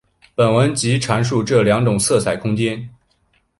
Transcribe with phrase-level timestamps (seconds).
[0.33, 2.89] 本文即阐述这两种色彩空间。